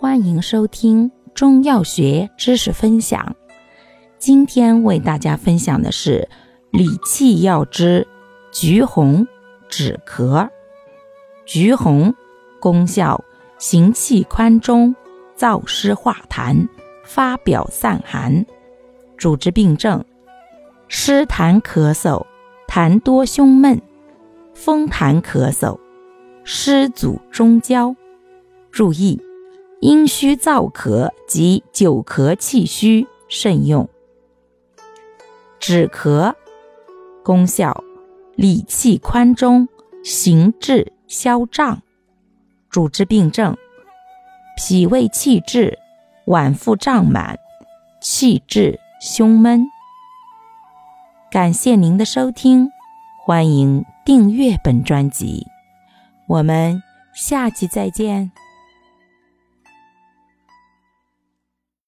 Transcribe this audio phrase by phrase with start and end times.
[0.00, 3.34] 欢迎收听中药学知识分享。
[4.16, 6.28] 今天为大家分享的是
[6.70, 8.06] 理气药之
[8.52, 9.26] 橘红
[9.68, 10.48] 止咳。
[11.44, 12.14] 橘红
[12.60, 13.24] 功效：
[13.58, 14.94] 行气宽中，
[15.36, 16.68] 燥湿化痰，
[17.02, 18.46] 发表散寒。
[19.16, 20.04] 主治病症：
[20.86, 22.24] 湿痰咳嗽、
[22.68, 23.82] 痰多胸闷、
[24.54, 25.76] 风痰咳嗽、
[26.44, 27.96] 湿阻中焦。
[28.70, 29.20] 注意。
[29.80, 33.88] 阴虚燥咳及久咳气虚慎用。
[35.60, 36.34] 止咳
[37.22, 37.84] 功效：
[38.34, 39.68] 理气宽中，
[40.02, 41.80] 行滞消胀。
[42.68, 43.56] 主治病症：
[44.56, 45.78] 脾胃气滞、
[46.26, 47.38] 脘腹胀满、
[48.02, 49.64] 气滞胸闷。
[51.30, 52.68] 感谢您的收听，
[53.24, 55.46] 欢迎订阅本专辑，
[56.26, 56.82] 我们
[57.14, 58.32] 下期再见。